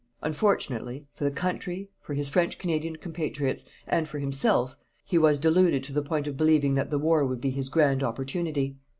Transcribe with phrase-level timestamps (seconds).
[0.23, 5.83] Unfortunately, for the country, for his French Canadian compatriots, and for himself, he was deluded
[5.83, 8.77] to the point of believing that the war would be his grand opportunity.